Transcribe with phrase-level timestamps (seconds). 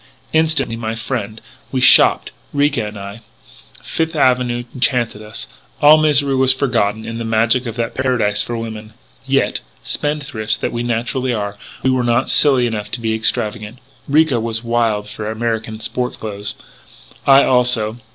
[0.33, 1.39] "Instantly, my friend,
[1.71, 3.19] we shopped, Ricca and I.
[3.83, 5.45] Fifth Avenue enchanted us.
[5.79, 8.93] All misery was forgotten in the magic of that paradise for women.
[9.27, 13.77] "Yet, spendthrifts that we naturally are, we were not silly enough to be extravagant.
[14.07, 16.55] Ricca was wild for American sport clothes.
[17.27, 17.97] I, also.